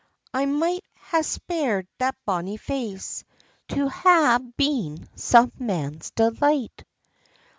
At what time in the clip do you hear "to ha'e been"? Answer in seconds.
3.67-5.07